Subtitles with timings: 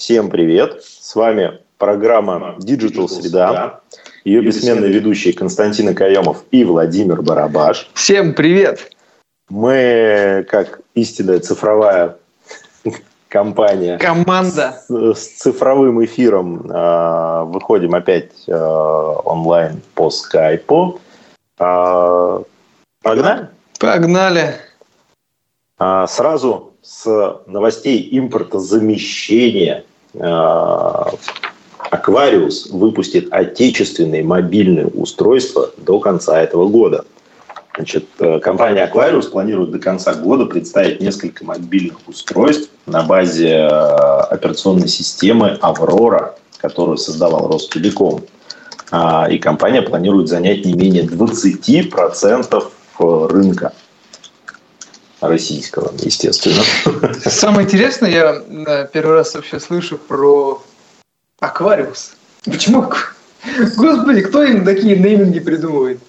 [0.00, 0.82] Всем привет!
[0.82, 3.80] С вами программа Digital Среда.
[4.24, 7.90] Ее бессменные ведущие Константин Акаемов и Владимир Барабаш.
[7.92, 8.92] Всем привет!
[9.50, 12.16] Мы, как истинная цифровая
[13.28, 20.98] компания, команда с, с цифровым эфиром э, выходим опять э, онлайн по скайпу.
[21.58, 22.42] Э,
[23.02, 23.48] погнали?
[23.78, 24.54] Погнали!
[25.76, 29.84] А, сразу с новостей импортозамещения
[31.90, 37.04] Аквариус выпустит отечественные мобильные устройства до конца этого года.
[37.76, 43.68] Значит, э, компания Aquarius планирует до конца года представить несколько мобильных устройств на базе э,
[43.68, 48.22] операционной системы Aurora, которую создавал Ростелеком.
[48.90, 52.64] А, и компания планирует занять не менее 20%
[52.98, 53.72] рынка
[55.20, 56.62] российского, естественно.
[57.24, 60.62] Самое интересное, я первый раз вообще слышу про
[61.40, 62.12] Аквариус.
[62.44, 62.90] Почему?
[63.76, 66.00] Господи, кто им такие нейминги придумывает?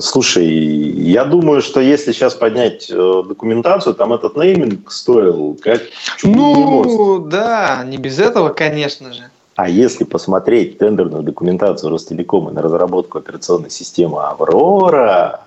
[0.00, 5.80] Слушай, я думаю, что если сейчас поднять э, документацию, там этот нейминг стоил как
[6.22, 9.30] Ну, да, не без этого, конечно же.
[9.56, 15.40] А если посмотреть тендерную документацию Ростелекома на разработку операционной системы «Аврора»,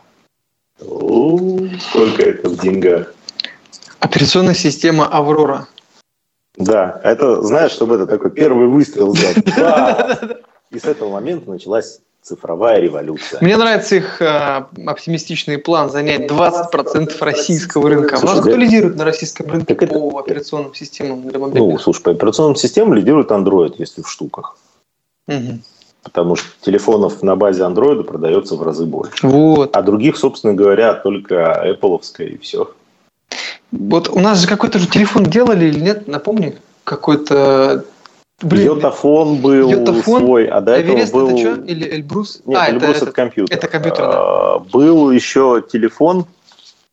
[0.81, 3.13] сколько это в деньгах?
[3.99, 5.67] Операционная система «Аврора».
[6.57, 9.37] Да, это, знаешь, чтобы это такой первый выстрел сделать.
[10.71, 13.41] И с этого момента началась цифровая революция.
[13.41, 18.17] Мне нравится их э, оптимистичный план занять 20% российского рынка.
[18.17, 20.19] Слушай, У нас кто лидирует на российском рынке по это...
[20.19, 21.73] операционным системам для мобильных?
[21.73, 24.55] Ну, слушай, по операционным системам лидирует Android, если в штуках.
[25.27, 25.59] Угу.
[26.03, 29.27] Потому что телефонов на базе Android продается в разы больше.
[29.27, 29.75] Вот.
[29.75, 32.71] А других, собственно говоря, только Apple и все.
[33.71, 37.85] Вот у нас же какой-то же телефон делали или нет, напомни, какой-то
[38.41, 41.30] Блин, Йотафон был Йотафон, свой, а до этого Эверест был...
[41.30, 41.61] это что?
[41.61, 42.41] Или Эльбрус?
[42.45, 43.58] Нет, а, Эльбрус это, это, это компьютер.
[43.58, 44.11] Это компьютер, да.
[44.13, 46.26] А, был еще телефон,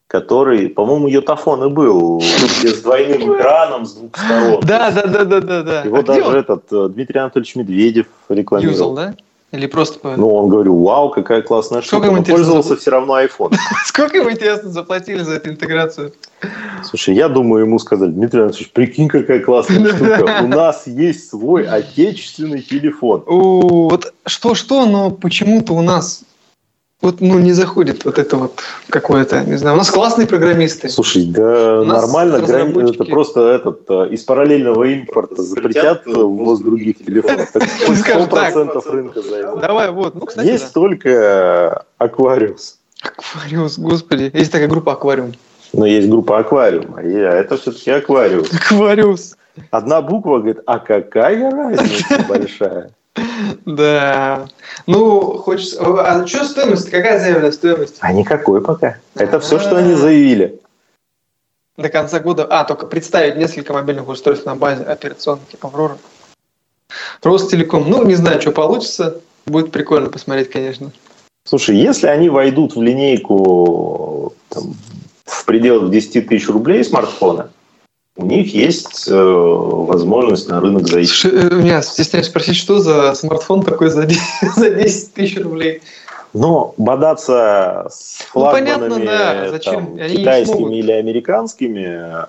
[0.09, 4.61] который, по-моему, Йотафон и был, с двойным экраном с двух сторон.
[4.63, 5.63] Да, да, да, да, да.
[5.63, 5.83] да.
[5.83, 8.73] Его а даже этот э, Дмитрий Анатольевич Медведев рекламировал.
[8.73, 9.15] Юзал, да?
[9.51, 10.17] Или просто...
[10.17, 12.21] Ну, он говорил, вау, какая классная Сколько штука.
[12.21, 13.55] Но пользовался все равно iPhone.
[13.87, 16.13] Сколько ему, интересно, заплатили за эту интеграцию?
[16.85, 20.41] Слушай, я думаю, ему сказали, Дмитрий Анатольевич, прикинь, какая классная штука.
[20.43, 23.25] У нас есть свой отечественный телефон.
[23.27, 26.25] Вот что-что, но почему-то у нас
[27.01, 29.77] вот ну не заходит вот это вот какое-то, не знаю.
[29.77, 30.89] У нас классные программисты.
[30.89, 32.91] Слушай, да нормально, грани...
[32.93, 37.49] это просто этот э, из параллельного импорта запретят ввоз других телефонов.
[37.95, 39.61] Сто процентов рынка займут.
[39.61, 40.17] Давай, вот.
[40.17, 40.71] Ну, кстати, Есть да.
[40.73, 42.79] только Аквариус.
[43.03, 44.31] Аквариус, господи.
[44.35, 45.35] Есть такая группа Аквариум.
[45.73, 48.53] Но есть группа Аквариум, а это все-таки Аквариус.
[48.53, 49.37] Аквариус.
[49.71, 52.91] Одна буква говорит, а какая разница большая?
[53.65, 54.49] Да.
[54.87, 55.81] Ну, хочется...
[55.83, 56.91] А что стоимость?
[56.91, 57.97] Какая заявленная стоимость?
[58.01, 58.99] А никакой пока.
[59.15, 60.61] Это все, что они заявили.
[61.77, 62.47] До конца года...
[62.49, 65.99] А, только представить несколько мобильных устройств на базе операционки Аврора.
[67.23, 67.89] Ростелеком.
[67.89, 69.21] Ну, не знаю, что получится.
[69.47, 70.93] Будет прикольно посмотреть, конечно.
[71.45, 74.75] Слушай, если они войдут в линейку там,
[75.25, 77.51] в пределах 10 тысяч рублей смартфона,
[78.19, 81.29] у них есть э, возможность на рынок зайти.
[81.29, 84.21] Э, меня стесняюсь спросить, что за смартфон такой за 10,
[84.57, 85.81] за 10 тысяч рублей?
[86.35, 89.51] Но бодаться с флагманами ну, понятно, да.
[89.51, 89.97] Зачем?
[89.97, 92.27] Там, китайскими или американскими,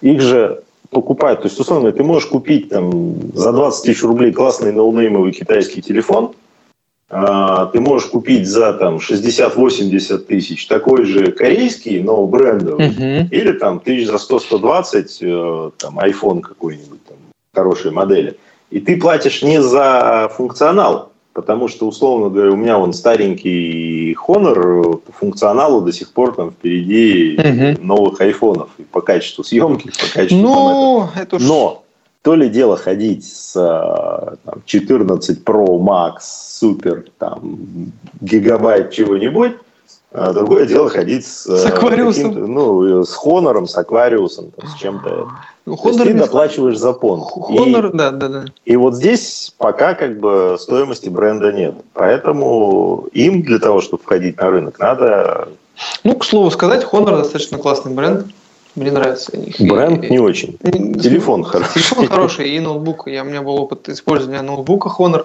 [0.00, 1.42] их же покупают.
[1.42, 6.32] То есть, условно, ты можешь купить там, за 20 тысяч рублей классный ноунеймовый китайский телефон–
[7.08, 13.28] ты можешь купить за там 60-80 тысяч такой же корейский, но брендовый, uh-huh.
[13.30, 17.16] или там тысяч за 100-120 э, там iPhone какой-нибудь там,
[17.54, 18.36] хорошей модели.
[18.70, 24.96] И ты платишь не за функционал, потому что, условно говоря, у меня вон старенький Honor
[24.96, 27.80] по функционалу до сих пор там впереди uh-huh.
[27.80, 31.84] новых айфонов и по качеству съемки, по качеству ну, это Но
[32.26, 39.52] то ли дело ходить с там, 14 Pro Max супер там гигабайт чего-нибудь,
[40.10, 42.52] а другое дело ходить с, с аквариусом.
[42.52, 45.28] Ну, с Хонором, с аквариусом, там, с чем-то.
[45.66, 47.20] Ну, есть ты доплачиваешь за пон.
[47.20, 48.44] Хонор, да, да, да.
[48.64, 51.76] И вот здесь пока как бы стоимости бренда нет.
[51.92, 55.46] Поэтому им для того, чтобы входить на рынок, надо...
[56.02, 58.26] Ну, к слову сказать, Honor достаточно классный бренд.
[58.76, 59.58] Мне нравится их.
[59.58, 60.58] Бренд и, не очень.
[60.62, 60.70] И,
[61.00, 61.82] телефон хороший.
[61.82, 63.08] Телефон хороший и ноутбук.
[63.08, 65.24] Я, у меня был опыт использования ноутбука Honor.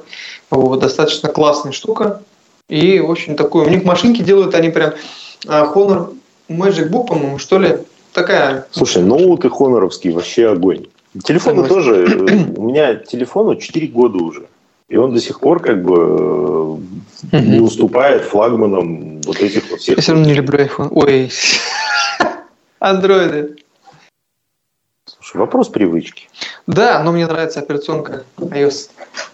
[0.49, 2.23] Вот, достаточно классная штука.
[2.69, 3.65] И очень такой.
[3.65, 4.93] У них машинки делают они прям
[5.47, 6.15] а, Honor
[6.49, 7.77] Magic Book, по-моему, что ли.
[8.13, 8.67] Такая.
[8.71, 10.87] Слушай, ноуты хоноровские вообще огонь.
[11.23, 12.05] Телефоны тоже.
[12.05, 14.47] Э, у меня телефону 4 года уже.
[14.87, 16.79] И он до сих пор как бы
[17.31, 19.97] не уступает флагманам вот этих вот всех.
[19.97, 20.89] Я все равно не люблю iPhone.
[20.91, 21.29] Ой,
[22.81, 23.55] андроиды.
[25.05, 26.29] Слушай, вопрос привычки.
[26.67, 28.89] Да, но мне нравится операционка iOS.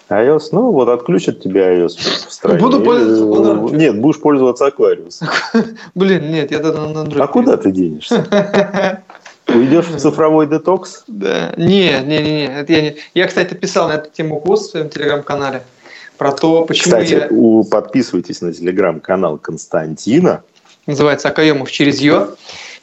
[0.09, 1.97] iOS, ну вот отключат тебя iOS
[2.27, 2.59] в стране.
[2.59, 3.75] Буду пользоваться.
[3.75, 5.23] Нет, будешь пользоваться Aquarius.
[5.95, 7.21] Блин, нет, я тогда на Android.
[7.21, 9.03] А куда ты денешься?
[9.47, 11.03] Уйдешь в цифровой детокс?
[11.07, 11.53] Да.
[11.55, 12.45] Не, не, не, не.
[12.47, 12.95] Это я, не.
[13.13, 15.63] я, кстати, писал на эту тему пост в своем телеграм-канале
[16.17, 17.27] про то, почему Кстати, я...
[17.29, 20.43] у, подписывайтесь на телеграм-канал Константина.
[20.85, 22.35] Называется Акаемов через Ё.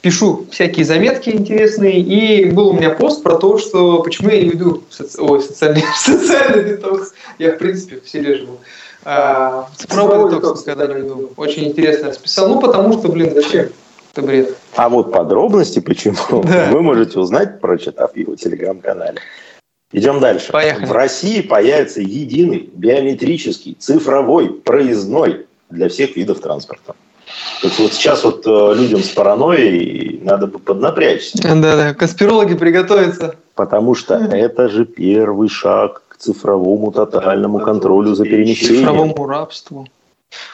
[0.04, 4.50] Пишу всякие заметки интересные, и был у меня пост про то, что почему я не
[4.50, 5.18] веду соци...
[5.18, 7.14] Ой, социальный, социальный детокс.
[7.38, 8.58] Я, в принципе, в селе живу.
[9.06, 11.30] А, цифровой детокс когда не веду.
[11.38, 12.48] Очень интересно расписал.
[12.50, 13.70] Ну, потому что, блин, зачем?
[14.12, 14.54] Это бред.
[14.76, 16.68] А вот подробности почему да.
[16.70, 19.20] вы можете узнать, прочитав его телеграм-канале.
[19.90, 20.52] Идем дальше.
[20.52, 20.84] Поехали.
[20.84, 26.94] В России появится единый биометрический цифровой проездной для всех видов транспорта.
[27.60, 31.38] То есть вот сейчас вот э, людям с паранойей надо бы поднапрячься.
[31.42, 33.36] Да-да, конспирологи приготовятся.
[33.54, 38.86] Потому что это же первый шаг к цифровому тотальному контролю за перемещением.
[38.86, 39.86] Цифровому рабству.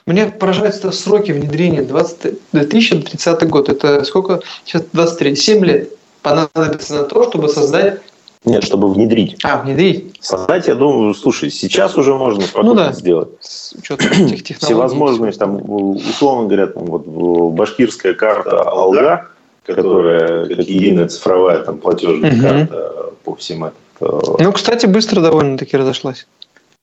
[0.06, 1.82] Меня поражают сроки внедрения.
[1.82, 3.69] 20, 2030 год.
[3.69, 4.40] Это сколько?
[4.64, 5.37] Сейчас 23.
[5.37, 5.90] 7 лет
[6.23, 8.00] понадобится на то, чтобы создать
[8.44, 9.37] нет, чтобы внедрить.
[9.44, 10.16] А, внедрить.
[10.20, 12.92] Создать, я думаю, слушай, сейчас уже можно спокойно ну, да.
[12.92, 13.28] сделать.
[13.40, 14.64] С учетом этих технологий.
[14.64, 19.28] Всевозможные, там, условно говоря, там, вот, башкирская карта Алга,
[19.66, 22.40] которая как единая цифровая там, платежная угу.
[22.40, 23.75] карта по всем этим.
[24.00, 26.26] Ну, кстати, быстро довольно-таки разошлась.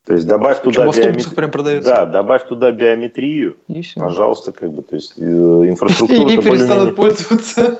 [0.06, 1.36] То есть добавь туда биометрию.
[1.36, 1.90] прям продается.
[1.90, 4.00] Да, добавь туда биометрию, и все.
[4.00, 6.30] пожалуйста, как бы, то есть э, инфраструктура.
[6.32, 7.78] И перестанут пользоваться.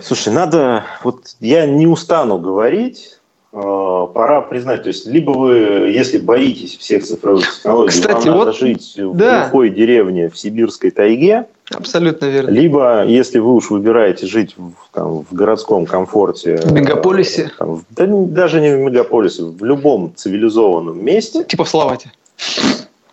[0.00, 3.18] Слушай, надо, вот я не устану говорить,
[3.52, 8.44] э, пора признать, то есть либо вы, если боитесь всех цифровых технологий, Кстати, вам вот,
[8.46, 9.40] надо жить да.
[9.40, 12.50] в глухой деревне в сибирской тайге, Абсолютно верно.
[12.50, 16.56] Либо, если вы уж выбираете жить в, там, в городском комфорте...
[16.56, 17.52] В мегаполисе?
[17.58, 21.44] Там, да, даже не в мегаполисе, в любом цивилизованном месте.
[21.44, 22.10] Типа в Салавате.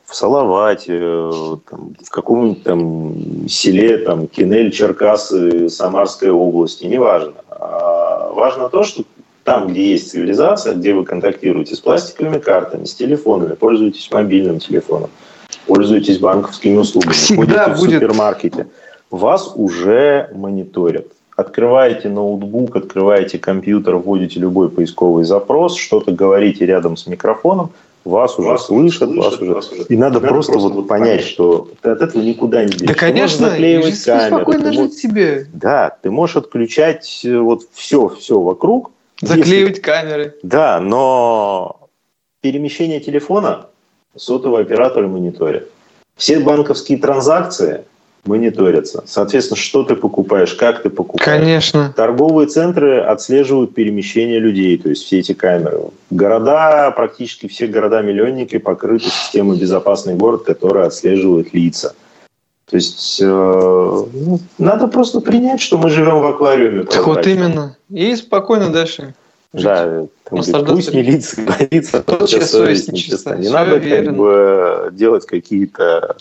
[0.05, 0.99] В Салавате,
[1.69, 7.33] там, в каком-нибудь там селе, там, Кинель, Черкасы, Самарской области, неважно.
[7.49, 9.03] А важно то, что
[9.43, 15.09] там, где есть цивилизация, где вы контактируете с пластиковыми картами, с телефонами, пользуетесь мобильным телефоном,
[15.67, 17.89] пользуетесь банковскими услугами, Всегда ходите будет...
[17.89, 18.67] в супермаркете,
[19.11, 21.07] вас уже мониторят.
[21.35, 27.71] Открываете ноутбук, открываете компьютер, вводите любой поисковый запрос, что-то говорите рядом с микрофоном,
[28.05, 29.53] вас, уже слышат, слышат, вас уже...
[29.53, 29.83] Вас уже...
[29.89, 32.87] И надо, надо просто, просто вот понять, что ты от этого никуда не денешься.
[32.87, 34.27] Да, конечно, заклеивать камеры.
[34.27, 34.95] спокойно жить можешь...
[34.95, 35.47] себе.
[35.53, 38.91] Да, ты можешь отключать э, вот все, все вокруг.
[39.21, 39.81] Заклеивать если...
[39.81, 40.35] камеры.
[40.43, 41.89] Да, но
[42.41, 43.67] перемещение телефона
[44.15, 45.67] сотовые операторы мониторят.
[46.15, 47.85] Все банковские транзакции
[48.25, 49.03] мониторятся.
[49.05, 51.25] Соответственно, что ты покупаешь, как ты покупаешь.
[51.25, 51.93] Конечно.
[51.95, 55.79] Торговые центры отслеживают перемещение людей, то есть все эти камеры.
[56.09, 61.93] Города, практически все города-миллионники покрыты системой «Безопасный город», которая отслеживает лица.
[62.69, 66.83] То есть э, ну, надо просто принять, что мы живем в аквариуме.
[66.83, 67.77] Так вот именно.
[67.91, 69.13] И спокойно дальше.
[69.53, 73.37] Да, там, пусть милиция говорится, совесть, совесть нечиста.
[73.37, 74.05] Не надо верно.
[74.05, 76.17] как бы делать какие-то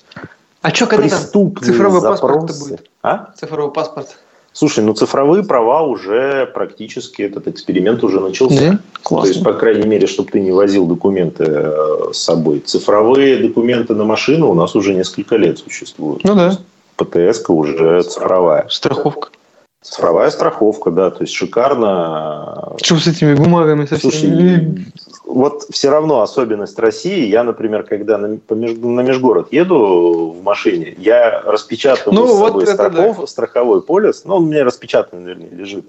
[0.65, 2.91] а что, когда там цифровой паспорт будет?
[3.03, 3.35] А?
[3.39, 4.17] Цифровой паспорт.
[4.53, 8.71] Слушай, ну цифровые права уже практически этот эксперимент уже начался.
[8.71, 8.79] Да?
[9.03, 9.27] Классно.
[9.27, 12.61] То есть, по крайней мере, чтобы ты не возил документы э, с собой.
[12.61, 16.25] Цифровые документы на машину у нас уже несколько лет существуют.
[16.25, 16.57] Ну да.
[16.97, 18.67] ПТС уже цифровая.
[18.71, 19.29] Страховка.
[19.85, 22.73] Цифровая страховка, да, то есть шикарно.
[22.83, 24.11] Что с этими бумагами совсем?
[24.11, 24.87] Слушай,
[25.27, 27.27] вот все равно особенность России.
[27.27, 32.69] Я, например, когда на, на межгород еду в машине, я распечатываю ну, с собой вот
[32.71, 33.27] страхов, да.
[33.27, 35.85] страховой полис, но он у меня распечатанный, вернее, лежит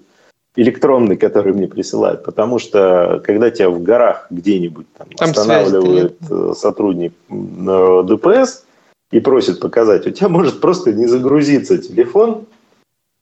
[0.57, 6.53] электронный, который мне присылают, потому что когда тебя в горах где-нибудь там, там останавливает э,
[6.57, 8.65] сотрудник э, ДПС
[9.11, 12.45] и просит показать, у тебя может просто не загрузиться телефон,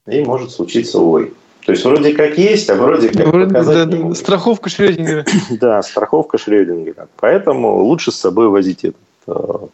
[0.07, 1.33] и может случиться ой.
[1.65, 5.25] То есть вроде как есть, а вроде как вроде, показать да, да, Страховка Шрёдингера.
[5.61, 7.07] да, страховка Шрёдингера.
[7.19, 9.67] Поэтому лучше с собой возить этот э,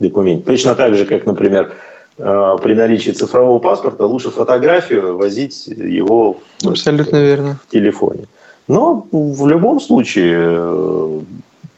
[0.00, 0.44] документ.
[0.44, 1.74] Точно так же, как, например,
[2.18, 7.60] э, при наличии цифрового паспорта лучше фотографию возить его Абсолютно в, верно.
[7.68, 8.24] в телефоне.
[8.66, 11.20] Но в любом случае э,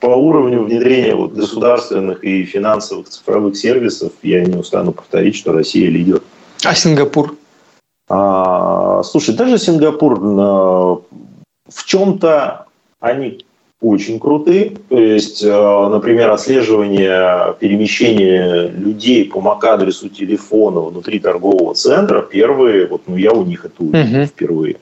[0.01, 5.91] по уровню внедрения вот государственных и финансовых цифровых сервисов я не устану повторить, что Россия
[5.91, 6.23] лидер.
[6.65, 7.35] А Сингапур?
[8.15, 12.67] А, слушай, даже Сингапур в чем-то
[13.01, 13.43] они
[13.81, 14.77] очень крутые.
[14.91, 22.21] То есть, э, например, отслеживание перемещения людей по MAC-адресу телефона внутри торгового центра.
[22.21, 24.27] Первые, вот ну, я у них это увидел uh-huh.
[24.27, 24.77] впервые.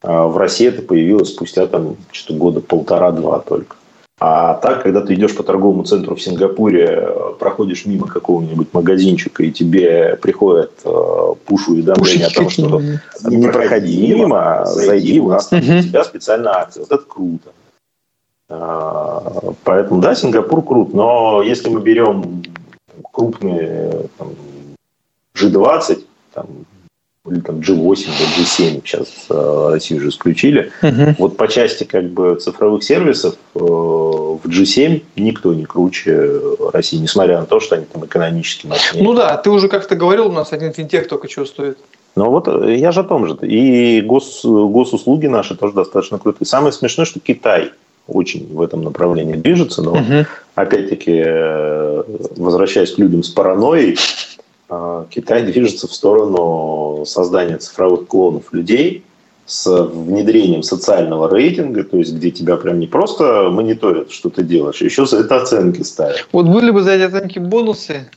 [0.00, 3.76] А в России это появилось спустя там что-то года полтора-два только.
[4.20, 9.50] А так, когда ты идешь по торговому центру в Сингапуре, проходишь мимо какого-нибудь магазинчика, и
[9.50, 12.80] тебе приходят э, пуш-уведомления о том, что
[13.28, 16.82] не проходи мимо, зайди, у нас там для тебя специальная акция.
[16.82, 17.50] Вот это круто.
[18.48, 22.44] А, поэтому, да, Сингапур крут, но если мы берем
[23.12, 24.28] крупные там,
[25.34, 26.04] G20,
[26.34, 26.46] там,
[27.30, 30.70] или там G8, или G7 сейчас э, Россию уже исключили.
[30.82, 31.14] Угу.
[31.18, 36.30] Вот по части как бы цифровых сервисов э, в G7 никто не круче
[36.72, 39.02] России, несмотря на то, что они там экономически мощнее.
[39.02, 41.78] Ну да, ты уже как-то говорил, у нас один финтех только чего стоит.
[42.14, 43.38] Ну вот э, я же о том же.
[43.40, 46.46] И гос, госуслуги наши тоже достаточно крутые.
[46.46, 47.72] Самое смешное, что Китай
[48.06, 50.26] очень в этом направлении движется, но угу.
[50.56, 51.24] опять-таки,
[52.38, 53.96] возвращаясь к людям с паранойей,
[55.10, 59.04] Китай движется в сторону создания цифровых клонов людей
[59.46, 64.80] с внедрением социального рейтинга, то есть где тебя прям не просто мониторят, что ты делаешь,
[64.80, 66.26] а еще за это оценки ставят.
[66.32, 68.08] Вот были бы за эти оценки бонусы,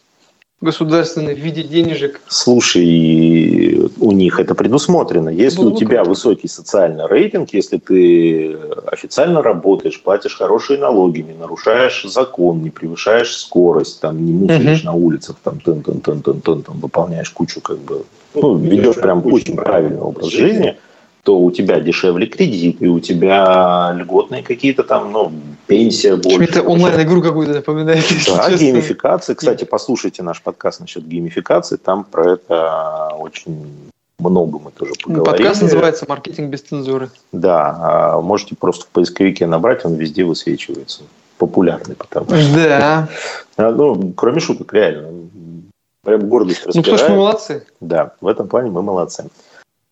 [0.61, 2.21] государственные в виде денежек?
[2.29, 3.76] Слушай,
[4.07, 5.27] у них это предусмотрено.
[5.27, 6.09] Если Было у тебя круто.
[6.11, 8.57] высокий социальный рейтинг, если ты
[8.89, 14.85] официально работаешь, платишь хорошие налоги, не нарушаешь закон, не превышаешь скорость, там, не мусоришь угу.
[14.85, 18.95] на улицах, там, тын -тын -тын -тын -тын, там, выполняешь кучу, как бы, ну, ведешь
[18.95, 20.77] прям очень правильный образ жизни–
[21.23, 25.31] то у тебя дешевле кредит, и у тебя льготные какие-то там, ну,
[25.67, 26.43] пенсия больше.
[26.43, 28.05] Это онлайн-игру какую-то напоминает.
[28.27, 29.35] Да, геймификация.
[29.35, 35.43] Кстати, послушайте наш подкаст насчет геймификации, там про это очень много мы тоже поговорили.
[35.43, 37.09] Подкаст называется «Маркетинг без цензуры».
[37.31, 41.03] Да, а можете просто в поисковике набрать, он везде высвечивается.
[41.37, 42.55] Популярный, потому что...
[42.55, 43.09] Да.
[43.59, 45.29] А, ну, кроме шуток, реально.
[46.03, 46.75] Прям гордость распирает.
[46.75, 47.65] Ну, потому что мы молодцы.
[47.81, 49.25] Да, в этом плане мы молодцы.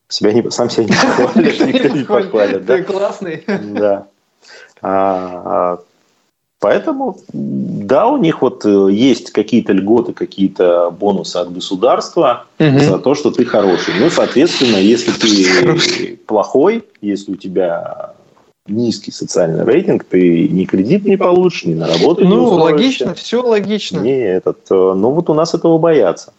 [0.08, 2.64] Себя не, сам себя не похвалишь, никто не похвалит.
[2.64, 3.44] Ты классный.
[3.46, 4.06] Да.
[6.58, 12.78] Поэтому, да, у них вот э, есть какие-то льготы, какие-то бонусы от государства угу.
[12.78, 13.92] за то, что ты хороший.
[14.00, 18.14] Ну, соответственно, если ты плохой, если у тебя
[18.66, 23.14] низкий социальный рейтинг, ты ни кредит не получишь, ни на работу ну, не Ну, логично,
[23.14, 24.00] все логично.
[24.00, 26.32] Не этот, э, ну вот у нас этого боятся.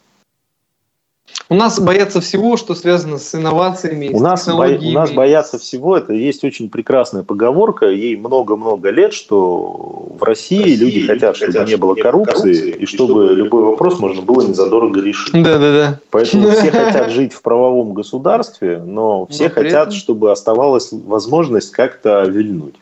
[1.50, 4.84] У нас боятся всего, что связано с инновациями, у с нас технологиями.
[4.84, 4.90] Бо...
[4.90, 5.96] У нас боятся всего.
[5.96, 11.54] Это есть очень прекрасная поговорка, ей много-много лет, что в России, России люди хотят, чтобы
[11.54, 15.34] хотят, не было коррупции, коррупции и, чтобы, чтобы любой вопрос можно было незадорого решить.
[15.34, 16.00] Да, да, да.
[16.12, 22.76] Поэтому все хотят жить в правовом государстве, но все хотят, чтобы оставалась возможность как-то вильнуть.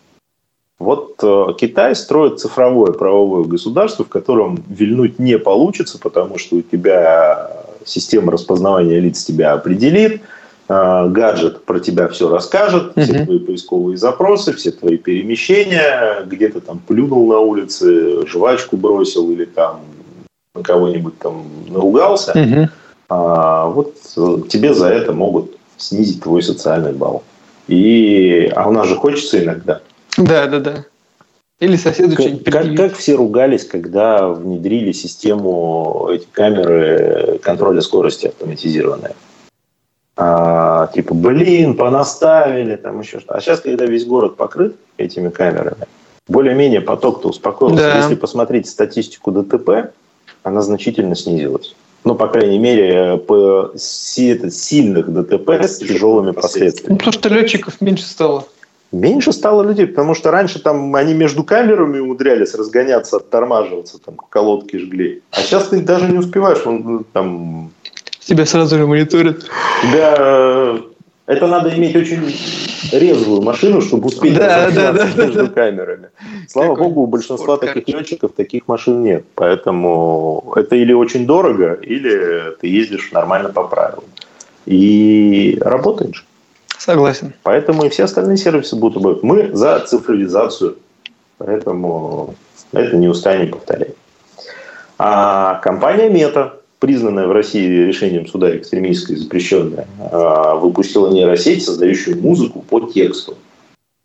[0.77, 6.61] Вот э, Китай строит цифровое правовое государство, в котором вильнуть не получится, потому что у
[6.61, 10.21] тебя система распознавания лиц тебя определит,
[10.67, 13.03] э, гаджет про тебя все расскажет, uh-huh.
[13.03, 19.29] все твои поисковые запросы, все твои перемещения, где то там плюнул на улице, жвачку бросил
[19.31, 19.81] или там
[20.53, 22.67] на кого-нибудь там наругался, uh-huh.
[23.09, 27.23] а, вот э, тебе за это могут снизить твой социальный балл.
[27.67, 29.81] И, а у нас же хочется иногда–
[30.17, 30.85] да, да, да.
[31.59, 39.15] Или соседу как, как, как все ругались, когда внедрили систему эти камеры контроля скорости автоматизированные.
[40.17, 43.33] А, типа, блин, понаставили, там еще что.
[43.33, 45.87] А сейчас, когда весь город покрыт этими камерами,
[46.27, 47.83] более-менее поток-то успокоился.
[47.83, 47.97] Да.
[47.99, 49.93] Если посмотреть статистику ДТП,
[50.43, 51.75] она значительно снизилась.
[52.03, 56.93] Ну, по крайней мере, по сильных ДТП с тяжелыми последствиями.
[56.93, 58.45] Ну, потому что летчиков меньше стало.
[58.91, 64.77] Меньше стало людей, потому что раньше там они между камерами умудрялись разгоняться, оттормаживаться, там колодки
[64.77, 65.21] жгли.
[65.31, 67.71] А сейчас ты даже не успеваешь, он ну, там...
[68.19, 69.43] Тебя сразу же мониторят.
[69.81, 70.15] Тебя...
[70.17, 70.79] Э,
[71.27, 72.21] это надо иметь очень
[72.91, 76.09] резвую машину, чтобы успеть да, да, да, между да, камерами.
[76.47, 79.25] Слава Какой богу, у большинства таких летчиков таких машин нет.
[79.33, 84.03] Поэтому это или очень дорого, или ты ездишь нормально по правилам.
[84.67, 86.25] И работаешь.
[86.77, 87.33] Согласен.
[87.43, 89.23] Поэтому и все остальные сервисы будут работать.
[89.23, 90.77] Мы за цифровизацию.
[91.37, 92.35] Поэтому
[92.71, 93.95] это не устанем повторять.
[94.97, 99.87] А компания Мета, признанная в России решением суда экстремистской запрещенная,
[100.55, 103.37] выпустила нейросеть, создающую музыку по тексту.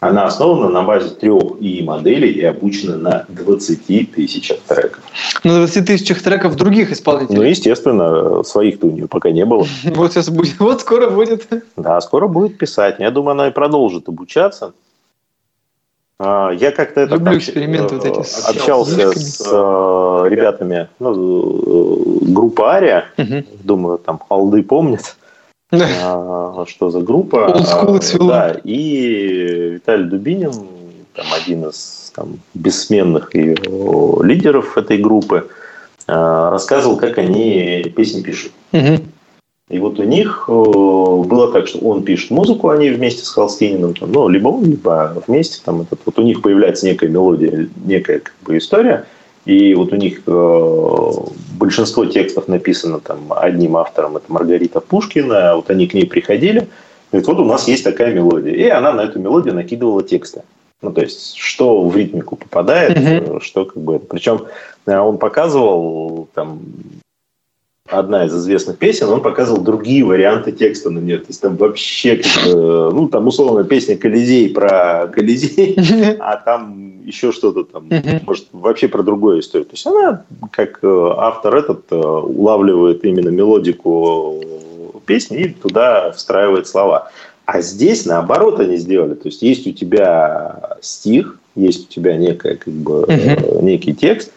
[0.00, 5.02] Она основана на базе трех и моделей и обучена на 20 тысячах треков.
[5.44, 7.36] На 20 тысячах треков других исполнителей?
[7.36, 9.66] Ну, естественно, своих-то у нее пока не было.
[9.84, 11.46] Вот сейчас будет, вот скоро будет.
[11.76, 12.96] Да, скоро будет писать.
[12.98, 14.72] Я думаю, она и продолжит обучаться.
[16.18, 22.32] А, я как-то это Люблю эксперименты вот эти с общался с э, ребятами, ну, э,
[22.32, 23.44] группа Ария, угу.
[23.64, 25.19] думаю, там Алды помнят, а,
[25.70, 27.46] что за группа.
[27.46, 30.52] А, да, и Виталий Дубинин,
[31.14, 33.56] там, один из там, бессменных ее
[34.22, 35.48] лидеров этой группы,
[36.06, 38.52] рассказывал, как они песни пишут.
[38.72, 38.98] Угу.
[39.68, 44.10] И вот у них было так, что он пишет музыку, они вместе с Холстининым, там,
[44.10, 48.34] ну, либо он, либо вместе, там, этот, вот у них появляется некая мелодия, некая как
[48.42, 49.06] бы история,
[49.44, 51.10] и вот у них э,
[51.58, 56.68] большинство текстов написано там одним автором, это Маргарита Пушкина, вот они к ней приходили,
[57.10, 60.42] говорит, вот у нас есть такая мелодия, и она на эту мелодию накидывала тексты.
[60.82, 63.42] Ну, то есть, что в ритмику попадает, mm-hmm.
[63.42, 63.98] что как бы...
[63.98, 64.46] Причем
[64.86, 66.60] э, он показывал там
[67.90, 71.18] одна из известных песен, он показывал другие варианты текста на нее.
[71.18, 75.76] То есть там вообще, бы, ну, там условно песня Колизей про Колизей,
[76.20, 77.88] а там еще что-то там,
[78.26, 79.66] может, вообще про другую историю.
[79.66, 84.40] То есть она, как э, автор этот, э, улавливает именно мелодику
[85.06, 87.10] песни и туда встраивает слова.
[87.46, 89.14] А здесь наоборот они сделали.
[89.14, 93.06] То есть есть у тебя стих, есть у тебя некая, как бы,
[93.60, 94.30] некий текст,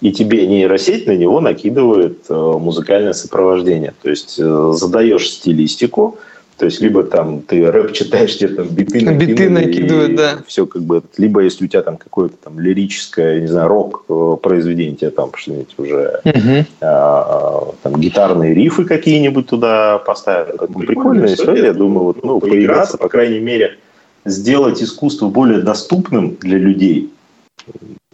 [0.00, 3.94] и тебе нейросеть на него накидывает э, музыкальное сопровождение.
[4.02, 6.18] То есть э, задаешь стилистику,
[6.58, 8.98] то есть либо там ты рэп читаешь, тебе там биты.
[9.14, 10.38] Биты накидывают, да.
[10.46, 14.36] Все как бы, либо если у тебя там какое-то там лирическое, не знаю, рок э,
[14.42, 16.66] произведение, тебе там что-нибудь уже угу.
[16.82, 20.50] а, там гитарные рифы какие-нибудь туда поставят.
[20.50, 23.78] Это прикольная, прикольная история, я думаю, вот, ну, поиграться, по крайней мере,
[24.26, 27.10] сделать искусство более доступным для людей,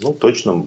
[0.01, 0.67] ну, точно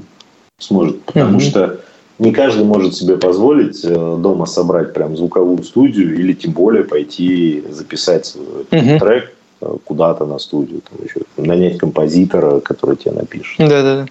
[0.59, 1.03] сможет.
[1.03, 1.79] Потому mm что
[2.17, 7.63] не каждый может себе позволить э, дома собрать прям звуковую студию или тем более пойти
[7.69, 8.35] записать
[8.71, 13.57] mm трек э, куда-то на студию, там еще нанять композитора, который тебе напишет.
[13.59, 14.05] Да, да, да.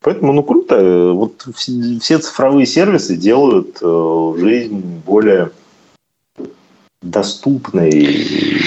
[0.00, 1.12] Поэтому, ну, круто.
[1.12, 5.50] Вот все цифровые сервисы делают э, жизнь более
[7.02, 8.60] доступной.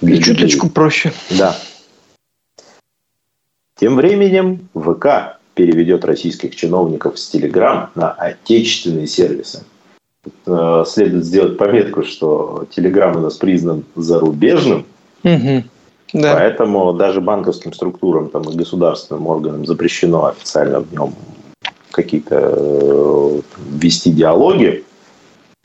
[0.00, 1.12] Для чуточку проще.
[1.30, 1.58] Да.
[3.78, 9.64] Тем временем ВК переведет российских чиновников с Telegram на отечественные сервисы.
[10.46, 14.84] Э, следует сделать пометку, что Telegram у нас признан зарубежным,
[15.24, 15.64] угу.
[16.12, 16.34] да.
[16.34, 21.14] поэтому даже банковским структурам там, и государственным органам запрещено официально в нем
[21.90, 23.40] какие-то э,
[23.78, 24.84] вести диалоги.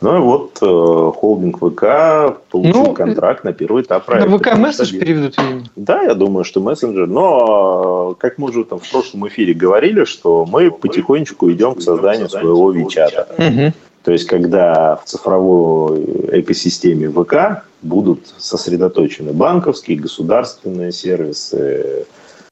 [0.01, 4.29] Ну и вот э, холдинг ВК получил ну, контракт на первый этап проекта.
[4.29, 5.63] На ВК месседж переведут, видимо.
[5.77, 7.07] Да, я думаю, что мессенджер.
[7.07, 11.81] Но, э, как мы уже там в прошлом эфире говорили, что мы потихонечку идем к
[11.81, 13.27] созданию своего Вичата.
[13.37, 13.73] Угу.
[14.03, 16.03] То есть, когда в цифровой
[16.41, 22.05] экосистеме ВК будут сосредоточены банковские, государственные сервисы,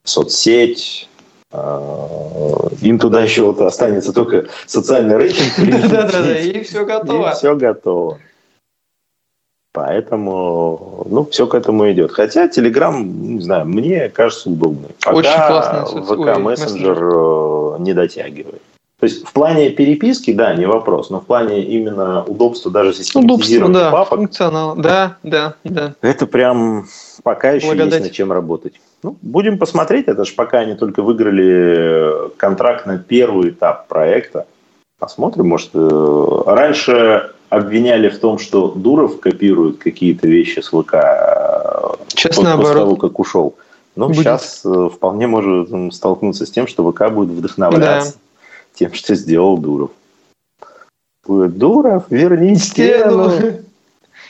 [0.05, 1.09] соцсеть,
[1.53, 5.53] им туда еще вот останется только социальный рейтинг.
[5.89, 7.29] Да-да-да, и все готово.
[7.29, 8.19] И все готово.
[9.73, 12.11] Поэтому, ну, все к этому идет.
[12.11, 14.89] Хотя Telegram, не знаю, мне кажется удобный.
[15.03, 18.61] Пока Очень классный ВК мессенджер э, не дотягивает.
[19.03, 23.71] То есть в плане переписки, да, не вопрос, но в плане именно удобства даже систематизированных
[23.71, 24.19] Удобство, да, папок.
[24.19, 25.95] Функционал, да, да, да.
[25.99, 26.85] Это прям
[27.21, 27.95] пока еще Благодать.
[27.95, 28.75] есть над чем работать.
[29.03, 34.47] Ну, будем посмотреть, это же пока они только выиграли контракт на первый этап проекта.
[34.99, 40.93] Посмотрим, может, э, раньше обвиняли в том, что Дуров копирует какие-то вещи с ВК
[42.07, 42.73] Сейчас после наоборот.
[42.73, 43.55] того, как ушел.
[43.97, 44.19] Но будет.
[44.19, 48.19] сейчас э, вполне может столкнуться с тем, что ВК будет вдохновляться да.
[48.73, 49.91] Тем, что сделал Дуров.
[51.25, 53.31] Дуров, верни стену.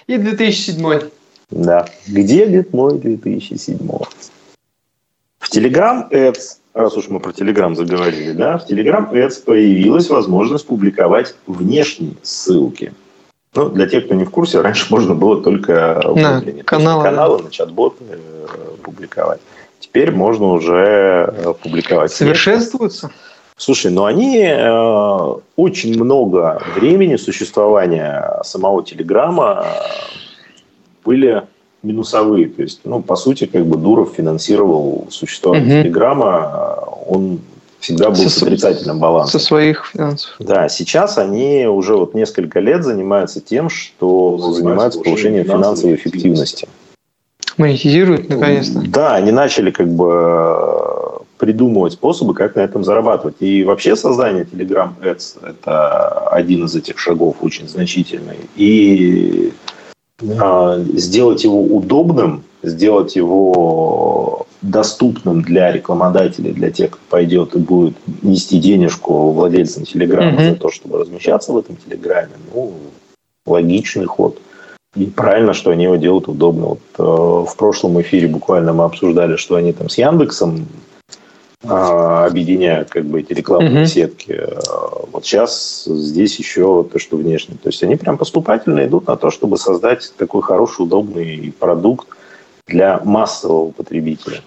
[0.07, 1.09] И 2007.
[1.49, 1.87] Да.
[2.07, 3.77] Где, говорит, мой 2007?
[3.77, 10.65] В Telegram Ads, раз уж мы про Telegram заговорили, да, в Telegram Ads появилась возможность
[10.65, 12.93] публиковать внешние ссылки.
[13.55, 17.51] Ну, для тех, кто не в курсе, раньше можно было только на каналы, каналы на
[17.51, 18.47] чат-боты э,
[18.81, 19.41] публиковать.
[19.79, 22.11] Теперь можно уже э, публиковать.
[22.11, 23.11] Совершенствуются?
[23.55, 29.65] Слушай, ну они э, очень много времени существования самого Телеграма
[31.05, 31.43] были
[31.83, 32.47] минусовые.
[32.47, 35.83] То есть, ну, по сути, как бы Дуров финансировал существование угу.
[35.83, 37.41] Телеграма, он
[37.79, 39.39] всегда был со, с отрицательным балансом.
[39.39, 40.35] Со своих финансов.
[40.39, 46.67] Да, сейчас они уже вот несколько лет занимаются тем, что занимаются повышением финансовой эффективности.
[47.57, 48.81] Монетизируют наконец-то.
[48.87, 51.02] Да, они начали как бы
[51.43, 53.35] придумывать способы, как на этом зарабатывать.
[53.41, 58.37] И вообще создание Telegram Ads– это один из этих шагов очень значительный.
[58.55, 59.51] И
[60.39, 67.95] а, сделать его удобным, сделать его доступным для рекламодателей, для тех, кто пойдет и будет
[68.21, 70.49] нести денежку владельцам Телеграма mm-hmm.
[70.51, 72.71] за то, чтобы размещаться в этом Телеграме, ну,
[73.45, 74.39] логичный ход.
[74.95, 76.67] И правильно, что они его делают удобно.
[76.67, 80.67] Вот, э, в прошлом эфире буквально мы обсуждали, что они там с Яндексом
[81.63, 83.87] объединяют как бы эти рекламные uh-huh.
[83.87, 84.41] сетки.
[85.11, 87.55] Вот сейчас здесь еще то, что внешне.
[87.61, 92.07] То есть они прям поступательно идут на то, чтобы создать такой хороший, удобный продукт
[92.67, 94.41] для массового потребителя.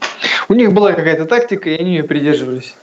[0.48, 2.74] У них была какая-то тактика, и они ее придерживались.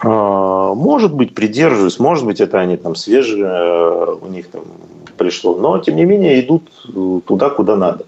[0.00, 4.62] А, может быть, придерживаюсь, может быть, это они там свежие, э, у них там
[5.16, 6.70] пришло, но тем не менее идут
[7.26, 8.04] туда, куда надо.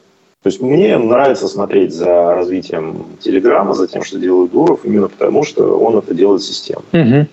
[0.48, 5.44] То есть мне нравится смотреть за развитием Телеграма, за тем, что делает Дуров, именно потому,
[5.44, 6.86] что он это делает системно.
[6.94, 7.26] Угу.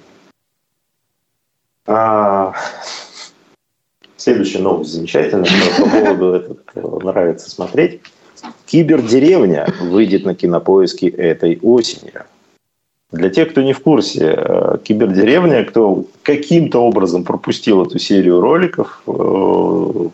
[1.87, 2.53] А,
[4.17, 5.47] следующая новость замечательная,
[5.79, 8.01] по поводу этого нравится смотреть.
[8.65, 12.25] Кибердеревня выйдет на кинопоиски этой осенью.
[13.13, 19.01] Для тех, кто не в курсе, э, Кибердеревня, кто каким-то образом пропустил эту серию роликов,
[19.07, 20.09] э,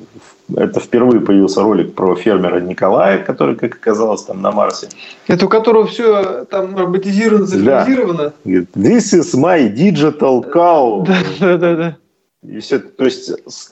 [0.56, 4.90] это впервые появился ролик про фермера Николая, который, как оказалось, там на Марсе.
[5.28, 8.34] Это у которого все там роботизировано, цифровизировано?
[8.44, 8.52] Да.
[8.76, 11.06] This is my digital cow.
[11.08, 11.76] Да, да, да.
[11.76, 11.98] да.
[12.44, 13.72] И все, то есть с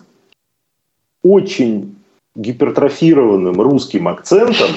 [1.24, 1.96] очень
[2.36, 4.70] гипертрофированным русским акцентом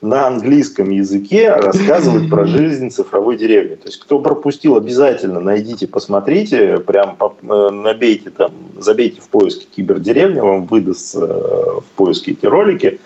[0.00, 3.74] на английском языке рассказывать про жизнь цифровой деревни.
[3.74, 10.42] То есть, кто пропустил, обязательно найдите, посмотрите, прям э, набейте там, забейте в поиске кибердеревня,
[10.42, 13.00] вам выдаст э, в поиске эти ролики.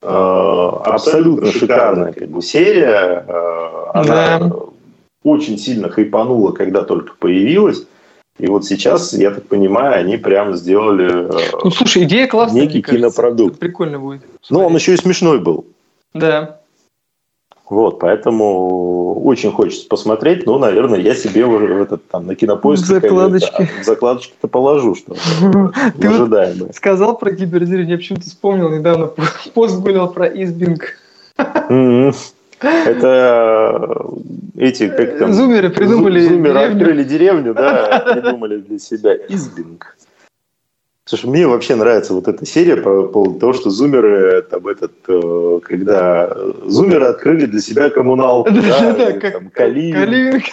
[0.00, 3.26] Э, абсолютно шикарная как бы, серия.
[3.92, 4.52] Она да.
[5.22, 7.84] очень сильно хайпанула, когда только появилась.
[8.38, 11.28] И вот сейчас, я так понимаю, они прям сделали
[11.62, 13.58] ну, слушай, идея классная, некий кинопродукт.
[13.58, 14.22] Прикольно будет.
[14.48, 15.66] Ну, он еще и смешной был.
[16.14, 16.58] Да.
[17.68, 20.44] Вот, поэтому очень хочется посмотреть.
[20.46, 23.68] Ну, наверное, я себе в этот там на кинопоиск закладочки.
[23.82, 25.14] закладочки-то положу, что
[25.98, 26.72] Ты ожидаемое.
[26.72, 29.10] сказал про кибердеревню, я почему-то вспомнил недавно
[29.54, 30.98] пост гулял про Избинг.
[32.60, 34.06] Это
[34.56, 35.32] эти, как там...
[35.32, 39.96] Зумеры придумали Зумеры открыли деревню, да, придумали для себя Избинг.
[41.04, 45.60] Слушай, мне вообще нравится вот эта серия по поводу того, что зумеры, там этот, э,
[45.64, 46.32] когда
[46.64, 50.44] зумеры открыли для себя коммуналку, да, там, каливинг.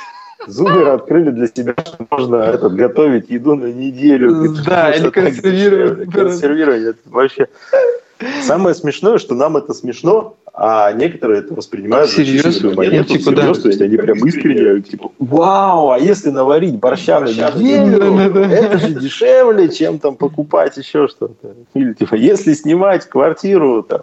[0.47, 4.55] Зумеры открыли для себя, что можно этот, готовить еду на неделю.
[4.65, 6.11] Да, или консервировать.
[6.11, 7.47] Консервировать, это вообще...
[8.41, 12.71] Самое смешное, что нам это смешно, а некоторые это воспринимают серьезно?
[12.73, 13.53] монету, типа, да.
[13.53, 18.93] то есть они прям искренне, типа, вау, а если наварить борща на неделю, это же
[18.93, 21.55] дешевле, чем там покупать еще что-то.
[21.73, 24.01] Или типа, если снимать квартиру там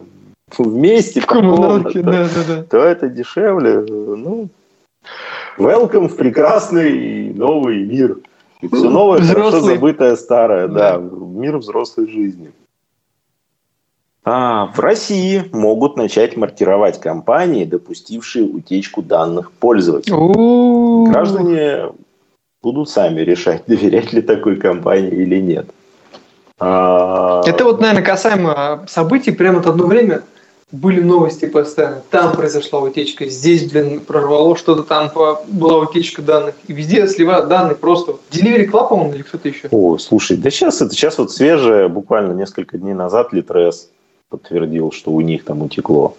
[0.56, 2.62] вместе в комнатке, да, да, да.
[2.62, 3.80] то это дешевле.
[3.80, 4.48] Ну,
[5.58, 8.18] welcome в прекрасный новый мир.
[8.72, 9.50] Все новое, Взрослый.
[9.50, 11.00] хорошо забытое старое, да
[11.36, 12.52] мир взрослой жизни.
[14.28, 21.08] А, в России могут начать маркировать компании, допустившие утечку данных пользователей.
[21.08, 21.92] Граждане
[22.60, 25.70] будут сами решать, доверять ли такой компании или нет.
[26.58, 27.42] А...
[27.46, 29.30] Это вот, наверное, касаемо событий.
[29.30, 30.22] Прямо от одно время
[30.72, 32.02] были новости постоянно.
[32.10, 35.08] Там произошла утечка, здесь, блин, прорвало что-то, там
[35.46, 36.56] была утечка данных.
[36.66, 38.16] И везде сливают данные просто.
[38.32, 39.68] Delivery Club, по-моему, или кто-то еще.
[39.70, 43.88] О, слушай, да сейчас это сейчас вот свежее, буквально несколько дней назад Литрес
[44.28, 46.16] подтвердил, что у них там утекло.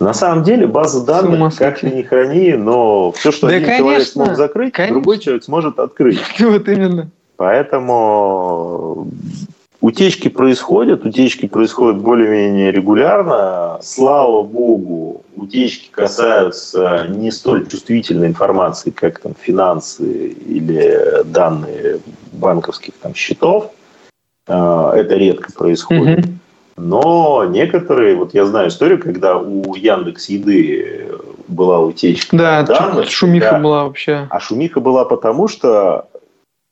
[0.00, 3.84] На самом деле база данных, как ты не храни, но все, что да, один конечно,
[3.84, 4.94] человек смог закрыть, конечно.
[4.94, 6.20] другой человек сможет открыть.
[6.40, 7.10] Вот именно.
[7.36, 9.08] Поэтому
[9.80, 13.78] утечки происходят, утечки происходят более-менее регулярно.
[13.82, 22.00] Слава богу, утечки касаются не столь чувствительной информации, как там финансы или данные
[22.32, 23.70] банковских там счетов.
[24.46, 26.26] А, это редко происходит.
[26.26, 26.34] Угу.
[26.76, 31.08] Но некоторые, вот я знаю историю, когда у Яндекс Еды
[31.46, 33.10] была утечка да, данных.
[33.10, 34.26] шумиха да, была вообще.
[34.30, 36.08] А шумиха была потому, что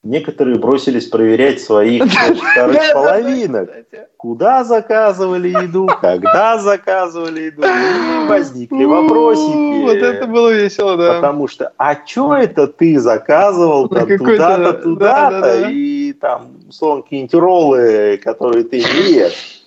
[0.03, 2.05] некоторые бросились проверять своих
[2.53, 3.71] вторых половинок.
[4.17, 7.63] Куда заказывали еду, когда заказывали еду.
[7.63, 9.83] И возникли вопросики.
[9.83, 11.15] Вот это было весело, да.
[11.15, 18.65] Потому что, а что это ты заказывал туда-то, туда-то, и там, условно, какие-нибудь роллы, которые
[18.65, 19.62] ты не ешь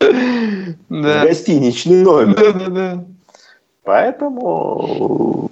[0.00, 2.34] В гостиничный номер.
[2.36, 3.04] Да, да, да.
[3.84, 5.50] Поэтому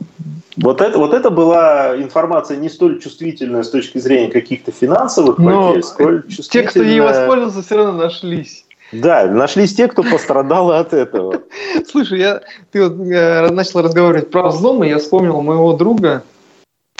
[0.57, 5.69] вот это, вот это была информация не столь чувствительная с точки зрения каких-то финансовых Но
[5.69, 6.67] потерь, сколь чувствительная...
[6.67, 8.65] Те, кто ей воспользовался, все равно нашлись.
[8.91, 11.43] Да, нашлись те, кто пострадал от этого.
[11.89, 12.41] Слушай, я,
[12.73, 16.23] ты вот э, начал разговаривать про взломы, я вспомнил моего друга,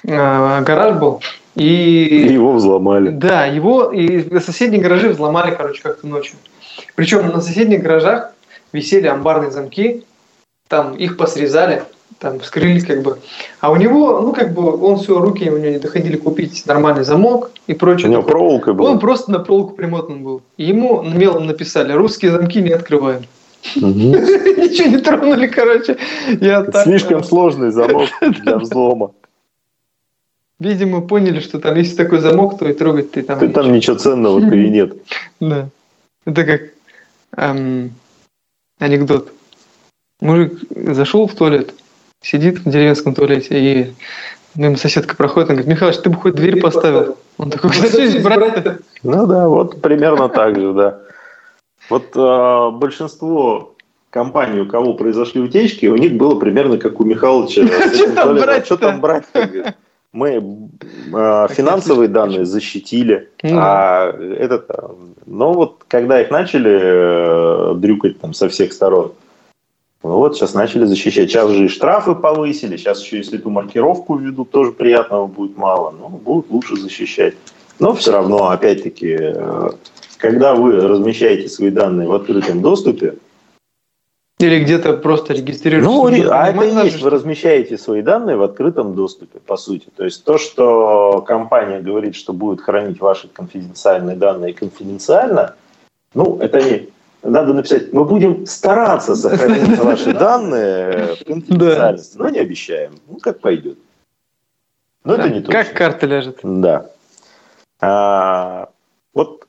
[0.05, 1.23] э, гараж был,
[1.55, 2.29] и...
[2.31, 3.09] Его взломали.
[3.09, 6.37] Да, его и соседние гаражи взломали, короче, как-то ночью.
[6.95, 8.33] Причем на соседних гаражах
[8.73, 10.05] висели амбарные замки,
[10.69, 11.85] там их посрезали,
[12.19, 13.19] там вскрылись как бы.
[13.61, 17.05] А у него, ну как бы, он все, руки у него не доходили купить нормальный
[17.05, 18.09] замок и прочее.
[18.09, 18.91] У него проволока была.
[18.91, 20.43] Он просто на проволоку примотан был.
[20.57, 23.25] И ему мелом написали, русские замки не открываем.
[23.75, 25.97] Ничего не тронули, короче.
[26.83, 29.13] Слишком сложный замок для взлома.
[30.61, 33.39] Видимо, поняли, что там, если такой замок, то и трогать ты там...
[33.39, 34.93] Ты там ничего ценного-то и нет.
[35.39, 35.69] Да.
[36.27, 37.69] Это как
[38.79, 39.33] анекдот.
[40.21, 41.75] Мужик зашел в туалет,
[42.21, 43.93] сидит в деревенском туалете, и
[44.55, 47.17] мимо соседка проходит, он говорит, Михалыч, ты бы хоть дверь поставил.
[47.37, 51.01] Он такой, что здесь брать Ну да, вот примерно так же, да.
[51.89, 53.75] Вот э, большинство
[54.11, 57.67] компаний, у кого произошли утечки, у них было примерно как у Михалыча.
[58.65, 59.25] Что там брать?
[60.19, 60.71] Мы
[61.13, 64.69] э, финансовые данные защитили, ну а этот,
[65.27, 69.13] но вот когда их начали э, дрюкать там со всех сторон,
[70.03, 71.31] ну вот, сейчас начали защищать.
[71.31, 75.91] Сейчас же и штрафы повысили, сейчас еще если эту маркировку введут, тоже приятного будет мало,
[75.91, 77.35] но будут лучше защищать.
[77.79, 79.69] Но все равно, опять-таки, э,
[80.17, 83.15] когда вы размещаете свои данные в открытом доступе,
[84.39, 86.25] или где-то просто регистрируете.
[86.25, 89.89] Ну, а это и есть, вы размещаете свои данные в открытом доступе, по сути.
[89.97, 95.55] То есть то, что компания говорит, что будет хранить ваши конфиденциальные данные конфиденциально,
[96.15, 96.89] ну, это не
[97.23, 102.93] надо написать, мы будем стараться сохранить ваши данные в конфиденциальности, но не обещаем.
[103.09, 103.79] Ну, как пойдет.
[105.05, 105.65] Но это не точно.
[105.65, 106.39] Как карта ляжет.
[106.43, 106.91] Да.
[107.81, 108.69] А,
[109.15, 109.47] вот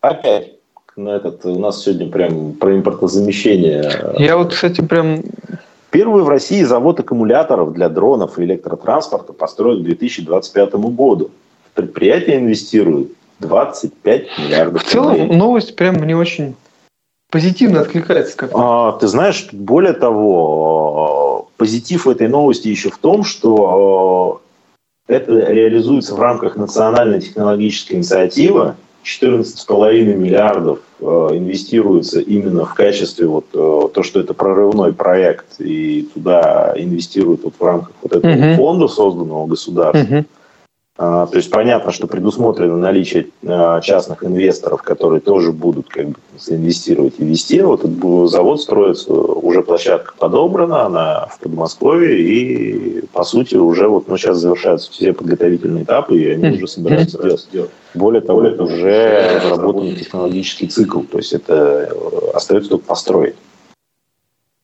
[0.00, 0.53] опять
[0.96, 4.14] на этот, у нас сегодня прям про импортозамещение.
[4.18, 5.22] Я вот, кстати, прям...
[5.90, 11.30] Первый в России завод аккумуляторов для дронов и электротранспорта построен к 2025 году.
[11.74, 15.36] Предприятие инвестирует 25 миллиардов В целом, рублей.
[15.36, 16.56] новость прям мне очень
[17.30, 24.40] позитивно откликается как а, Ты знаешь, более того, позитив этой новости еще в том, что
[25.08, 28.74] э, это реализуется в рамках национальной технологической инициативы.
[29.04, 36.08] 14,5 миллиардов э, инвестируется именно в качестве вот э, то, что это прорывной проект, и
[36.14, 38.56] туда инвестируют вот в рамках вот этого uh-huh.
[38.56, 40.18] фонда, созданного государством.
[40.20, 40.24] Uh-huh.
[40.96, 46.16] А, то есть понятно, что предусмотрено наличие а, частных инвесторов, которые тоже будут как бы,
[46.46, 47.60] инвестировать и вести.
[47.62, 54.06] Вот этот завод строится, уже площадка подобрана, она в Подмосковье, и по сути уже вот
[54.06, 57.48] ну, сейчас завершаются все подготовительные этапы, и они уже собираются делать.
[57.94, 63.34] Более того, это уже разработан технологический цикл, то есть это э, остается только построить.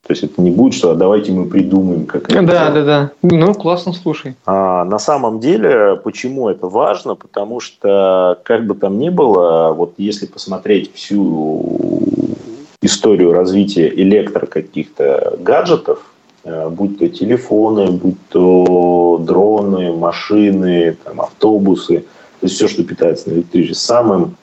[0.06, 3.10] То есть это не будет, что «А давайте мы придумаем, как это Да, да, да.
[3.22, 4.34] Ну, классно, слушай.
[4.46, 7.14] А, на самом деле, почему это важно?
[7.14, 11.78] Потому что, как бы там ни было, вот если посмотреть всю
[12.82, 16.12] историю развития электро каких-то гаджетов,
[16.44, 22.04] э, будь то телефоны, будь то дроны, машины, там, автобусы,
[22.40, 24.36] то есть все, что питается на электричестве, самым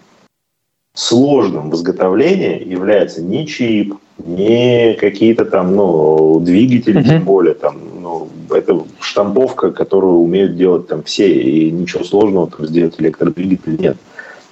[0.94, 7.08] сложным в изготовлении является не чип, не какие-то там, ну, двигатели, uh-huh.
[7.08, 12.66] тем более, там, ну, это штамповка, которую умеют делать там все, и ничего сложного там
[12.66, 13.98] сделать электродвигатель нет.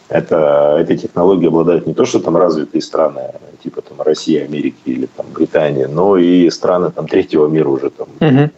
[0.08, 3.32] Это, этой технологией обладают не то, что там развитые страны,
[3.64, 8.08] типа там Россия, Америки или там Британия, но и страны там третьего мира уже там
[8.20, 8.52] uh-huh.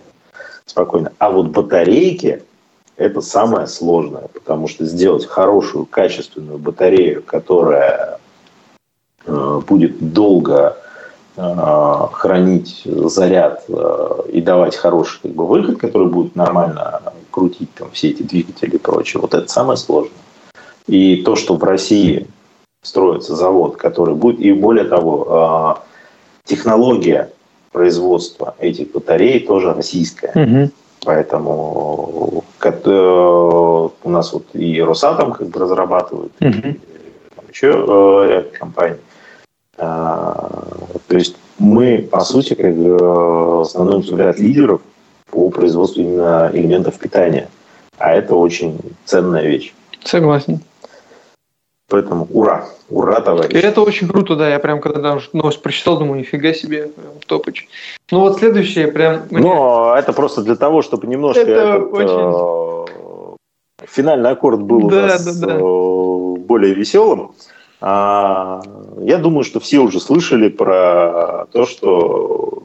[0.66, 1.14] спокойно.
[1.20, 2.42] А вот батарейки
[2.98, 8.20] это самое сложное, потому что сделать хорошую, качественную батарею, которая
[9.26, 10.76] э, будет долго
[11.38, 18.10] хранить заряд э, и давать хороший как бы, выход, который будет нормально крутить там, все
[18.10, 20.18] эти двигатели и прочее, вот это самое сложное.
[20.88, 22.28] И то, что в России
[22.82, 27.32] строится завод, который будет, и более того, э, технология
[27.72, 30.32] производства этих батарей тоже российская.
[30.34, 30.72] Угу.
[31.06, 32.44] Поэтому
[34.04, 36.50] у нас вот и Росатом как бы разрабатывает, угу.
[36.50, 36.80] и
[37.52, 38.98] еще компании.
[38.98, 39.07] А,
[39.78, 42.74] то есть мы, по сути, как
[43.68, 44.82] становимся в ряд лидеров
[45.32, 47.50] по производству именно элементов питания.
[47.98, 49.74] А это очень ценная вещь.
[50.04, 50.62] Согласен.
[51.90, 53.54] Поэтому ура, ура, товарищ.
[53.54, 54.50] И это очень круто, да.
[54.50, 57.68] Я прям когда новость прочитал, думаю, нифига себе, прям топыч.
[58.12, 59.24] Ну вот следующее прям...
[59.32, 63.36] Но это просто для того, чтобы немножко это этот, очень...
[63.80, 65.54] э, финальный аккорд был да, у нас да, да.
[65.56, 67.32] Э, более веселым.
[67.80, 68.62] А,
[69.02, 72.64] я думаю, что все уже слышали про то, что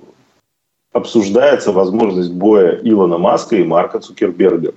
[0.92, 4.75] обсуждается возможность боя Илона Маска и Марка Цукерберга.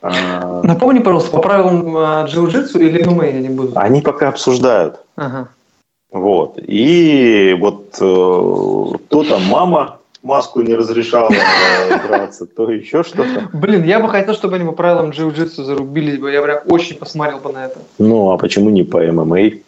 [0.00, 3.72] А, Напомни, пожалуйста, по правилам а, джиу-джитсу или ММА я не буду?
[3.74, 5.00] Они пока обсуждают.
[5.16, 5.48] Ага.
[6.10, 6.58] Вот.
[6.58, 8.04] И вот э,
[9.08, 11.30] то там мама маску не разрешала
[12.08, 13.48] драться, то еще что-то.
[13.52, 16.32] Блин, я бы хотел, чтобы они по правилам джиу-джитсу зарубились бы.
[16.32, 17.78] Я прям очень посмотрел бы на это.
[17.98, 19.60] Ну, а почему не по ММА?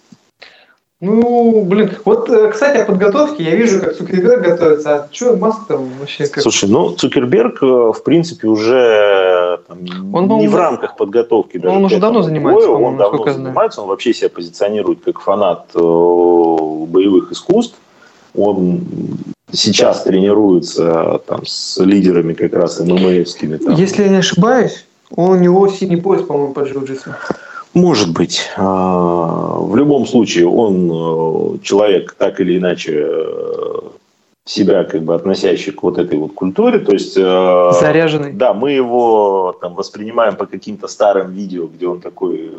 [0.99, 5.67] Ну, блин, вот, э, кстати, о подготовке я вижу, как Цукерберг готовится, а что Маск
[5.67, 6.43] там вообще как...
[6.43, 9.79] Слушай, ну, Цукерберг, э, в принципе, уже там,
[10.15, 11.77] он, не в рамках подготовки даже.
[11.77, 15.79] Он уже давно занимается, боя, Он давно занимается, он вообще себя позиционирует как фанат э,
[15.79, 17.77] боевых искусств.
[18.35, 18.81] Он
[19.53, 23.57] сейчас тренируется там с лидерами как раз ММАевскими.
[23.59, 23.75] Там.
[23.75, 27.15] Если я не ошибаюсь, он, у него синий пояс, по-моему, по джиу-джитсу.
[27.75, 28.41] Может быть.
[28.57, 33.81] А, в любом случае, он э, человек так или иначе э,
[34.47, 37.17] себя как бы относящий к вот этой вот культуре, то есть...
[37.19, 38.33] Э, Заряженный.
[38.33, 42.51] Да, мы его там воспринимаем по каким-то старым видео, где он такой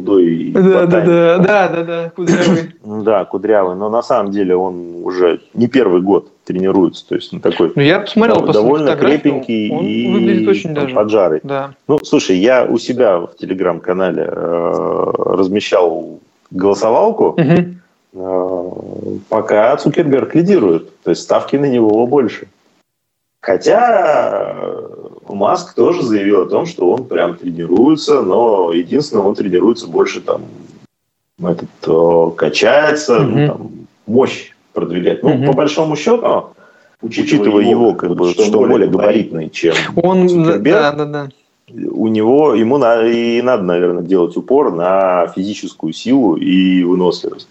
[0.00, 0.50] худой.
[0.52, 2.74] Да, да, да, да, да, да, кудрявый.
[3.02, 7.40] Да, кудрявый, но на самом деле он уже не первый год тренируется, то есть он
[7.40, 10.94] такой ну, я посмотрел, довольно крепенький он и выглядит очень даже.
[10.94, 11.40] поджарый.
[11.42, 11.74] Да.
[11.88, 16.18] Ну, слушай, я у себя в телеграм-канале э, размещал
[16.50, 17.80] голосовалку, угу
[18.12, 18.70] Э,
[19.28, 21.00] пока Цукерберг лидирует.
[21.02, 22.48] То есть ставки на него больше.
[23.40, 24.54] Хотя
[25.34, 30.42] Маск тоже заявил о том, что он прям тренируется, но единственное, он тренируется больше там
[31.42, 33.26] этот, э, качается, mm-hmm.
[33.26, 33.70] ну, там,
[34.06, 35.22] мощь продвигать.
[35.22, 35.46] Ну, mm-hmm.
[35.46, 36.50] по большому счету,
[37.00, 41.28] учитывая, учитывая его, как бы, что, что более габаритный, чем он, Цукерберг, да, да, да.
[41.68, 47.48] у него, ему на, и надо, наверное, делать упор на физическую силу и выносливость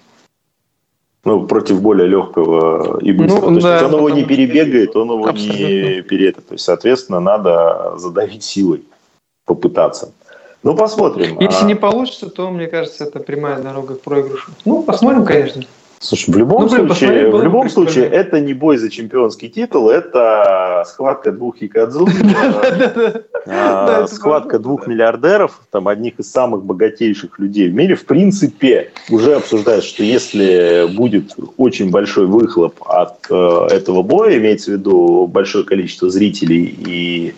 [1.25, 3.49] ну, против более легкого и быстрого.
[3.49, 5.63] Ну, то да, есть он его не перебегает, он его абсолютно.
[5.63, 6.35] не перед.
[6.35, 8.83] То есть, соответственно, надо задавить силой,
[9.45, 10.13] попытаться.
[10.63, 11.39] Ну, посмотрим.
[11.39, 11.67] Если а...
[11.67, 14.51] не получится, то, мне кажется, это прямая дорога к проигрышу.
[14.65, 15.63] Ну, посмотрим, конечно.
[16.01, 20.85] Слушай, в любом ну, случае, в любом случае, это не бой за чемпионский титул, это
[20.87, 22.07] схватка двух якадзу,
[23.45, 27.95] а, схватка двух миллиардеров, там одних из самых богатейших людей в мире.
[27.95, 34.71] В принципе, уже обсуждают, что если будет очень большой выхлоп от э, этого боя, имеется
[34.71, 37.35] в виду большое количество зрителей и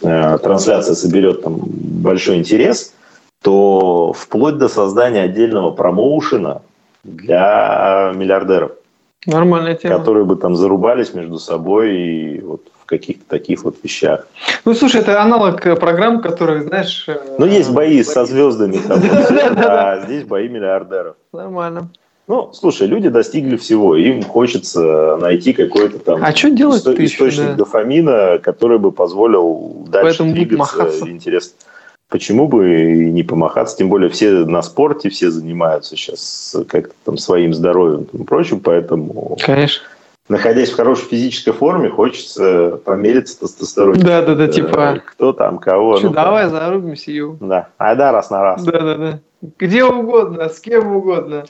[0.00, 2.94] э, трансляция соберет там большой интерес,
[3.42, 6.62] то вплоть до создания отдельного промоушена
[7.04, 8.72] для миллиардеров.
[9.26, 9.98] Нормальная тема.
[9.98, 14.26] Которые бы там зарубались между собой и вот в каких-то таких вот вещах.
[14.64, 17.06] Ну, слушай, это аналог программ, которые, знаешь...
[17.38, 21.16] Ну, есть бои со звездами, а здесь бои миллиардеров.
[21.32, 21.90] Нормально.
[22.28, 27.46] Ну, слушай, люди достигли всего, им хочется найти какой-то там а что делать исто- источник
[27.46, 27.54] да?
[27.54, 31.08] дофамина, который бы позволил дальше Поэтому двигаться.
[31.08, 31.54] Интересно
[32.08, 37.18] почему бы и не помахаться, тем более все на спорте, все занимаются сейчас как-то там
[37.18, 39.36] своим здоровьем и прочим, поэтому...
[39.44, 39.84] Конечно.
[40.28, 44.02] Находясь в хорошей физической форме, хочется помериться тестостероном.
[44.02, 45.02] Да, да, да, типа.
[45.06, 45.96] Кто там, кого.
[45.96, 46.52] Что, ну, давай там.
[46.52, 47.38] зарубимся, ю.
[47.40, 47.68] Да.
[47.78, 48.62] А да, раз на раз.
[48.62, 49.20] Да, да, да.
[49.58, 51.46] Где угодно, с кем угодно.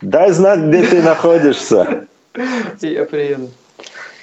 [0.00, 2.06] Дай знать, где ты находишься.
[2.80, 3.48] Я приеду.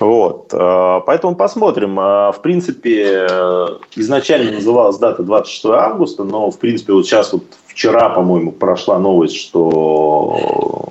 [0.03, 0.53] Вот.
[0.53, 1.97] Э, поэтому посмотрим.
[1.99, 7.43] Э, в принципе, э, изначально называлась дата 26 августа, но, в принципе, вот сейчас вот
[7.67, 10.89] вчера, по-моему, прошла новость, что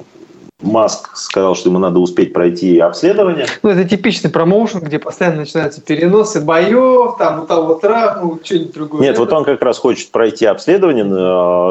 [0.63, 3.47] Маск сказал, что ему надо успеть пройти обследование.
[3.63, 9.03] Ну, это типичный промоушен, где постоянно начинаются переносы боев, там у того трахнул, что-нибудь другое.
[9.03, 11.05] Нет, вот он как раз хочет пройти обследование,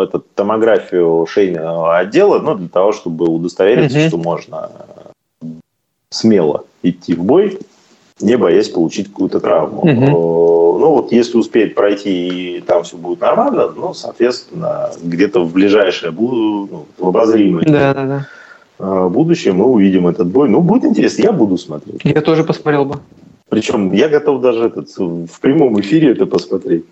[0.03, 4.07] эту томографию шейного отдела, ну, для того, чтобы удостовериться, угу.
[4.07, 4.69] что можно
[6.11, 7.59] смело идти в бой,
[8.19, 9.81] не боясь получить какую-то травму.
[9.81, 10.31] Угу.
[10.81, 16.11] Ну вот если успеет пройти и там все будет нормально, ну, соответственно, где-то в ближайшее,
[16.11, 18.27] ну, в обозримое да, да, да.
[18.79, 20.49] Э, будущее мы увидим этот бой.
[20.49, 22.01] Ну, будет интересно, я буду смотреть.
[22.03, 22.95] Я тоже посмотрел бы.
[23.49, 26.85] Причем я готов даже этот, в прямом эфире это посмотреть.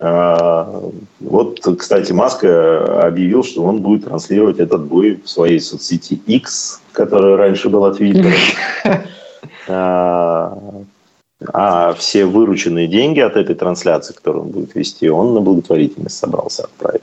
[0.00, 0.82] А,
[1.20, 7.36] вот, кстати, Маска объявил, что он будет транслировать этот бой в своей соцсети X, которая
[7.36, 8.32] раньше была Твиттером.
[9.68, 10.58] А,
[11.52, 16.64] а все вырученные деньги от этой трансляции, которую он будет вести, он на благотворительность собрался
[16.64, 17.02] отправить.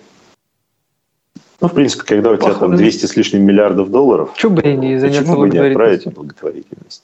[1.62, 4.98] Ну, в принципе, когда у тебя там 200 с лишним миллиардов долларов, Чего бы не
[4.98, 7.04] заняться почему бы не отправить на благотворительность?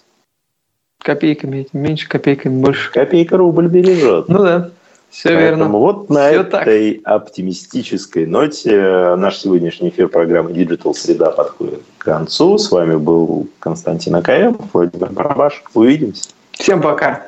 [1.00, 2.92] Копейками, меньше копейками, больше.
[2.92, 4.30] Копейка рубль бережет.
[4.30, 4.72] Ну да.
[5.16, 5.78] Все Поэтому верно.
[5.78, 7.14] вот на Все этой так.
[7.22, 12.58] оптимистической ноте наш сегодняшний эфир программы Digital Среда подходит к концу.
[12.58, 15.64] С вами был Константин Акаев, Владимир Барабаш.
[15.74, 16.32] Увидимся.
[16.52, 17.28] Всем пока.